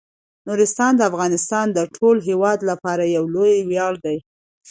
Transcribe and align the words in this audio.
نورستان 0.47 0.91
د 0.97 1.01
افغانستان 1.11 1.65
د 1.73 1.79
ټولو 1.95 2.19
هیوادوالو 2.29 2.69
لپاره 2.71 3.03
یو 3.15 3.23
لوی 3.35 3.55
ویاړ 3.69 3.93
دی. 4.05 4.17